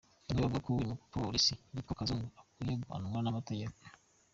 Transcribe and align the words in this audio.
Bamwe 0.27 0.41
bavuga 0.43 0.63
ko 0.63 0.67
uyu 0.75 0.87
mupolisi 0.91 1.53
witwa 1.73 1.97
Kazungu 1.99 2.29
akwiye 2.41 2.73
guhanwa 2.81 3.19
n’amategeko. 3.21 3.77